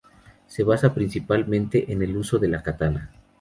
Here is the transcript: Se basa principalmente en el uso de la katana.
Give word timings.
Se 0.47 0.63
basa 0.63 0.95
principalmente 0.95 1.93
en 1.93 2.01
el 2.01 2.17
uso 2.17 2.39
de 2.39 2.47
la 2.47 2.63
katana. 2.63 3.11